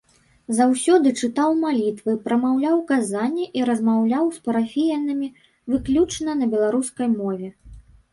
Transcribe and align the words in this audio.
Заўсёды 0.59 1.09
чытаў 1.25 1.51
малітвы, 1.65 2.15
прамаўляў 2.23 2.77
казання 2.91 3.45
і 3.59 3.63
размаўляў 3.71 4.25
з 4.37 4.41
парафіянамі 4.47 5.29
выключна 5.75 6.31
на 6.41 6.49
беларускай 6.55 7.07
мове. 7.19 7.47